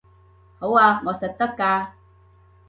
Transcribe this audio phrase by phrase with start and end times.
[0.57, 1.89] 好吖，我實得㗎